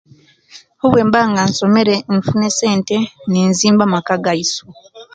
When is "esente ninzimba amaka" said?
2.51-4.13